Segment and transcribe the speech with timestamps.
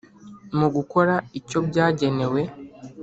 [0.57, 2.41] Mu gukora icyo byagenewe